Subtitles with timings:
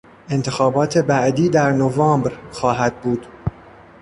[0.29, 3.27] انتخابات بعدی در نوامبر خواهد بود.